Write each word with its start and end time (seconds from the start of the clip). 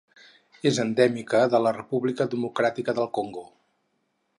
És 0.69 0.79
endèmica 0.83 1.43
de 1.55 1.61
la 1.67 1.75
República 1.77 2.29
Democràtica 2.35 3.01
del 3.03 3.11
Congo. 3.21 3.49